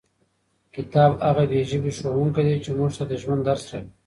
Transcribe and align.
کتاب 0.75 1.11
هغه 1.27 1.43
بې 1.49 1.59
ژبې 1.69 1.91
ښوونکی 1.97 2.43
دی 2.47 2.55
چې 2.63 2.69
موږ 2.77 2.91
ته 2.97 3.03
د 3.11 3.13
ژوند 3.21 3.41
درس 3.49 3.63
راکوي. 3.71 3.89